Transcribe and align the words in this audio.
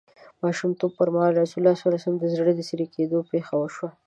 ماشومتوب 0.43 0.91
پر 0.97 1.07
مهال 1.13 1.33
رسول 1.41 1.59
الله 1.61 1.75
ﷺ 1.79 2.19
د 2.19 2.23
زړه 2.35 2.51
د 2.55 2.59
څیری 2.69 2.85
کیدو 2.95 3.17
پېښه 3.31 3.53
وشوه. 3.57 3.89